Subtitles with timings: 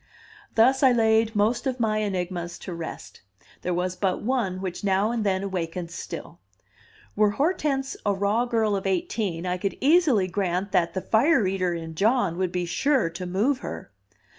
[0.55, 3.21] Thus I laid most of my enigmas to rest;
[3.61, 6.39] there was but one which now and then awakened still.
[7.15, 11.75] Were Hortense a raw girl of eighteen, I could easily grant that the "fire eater"
[11.75, 13.91] in John would be sure to move her.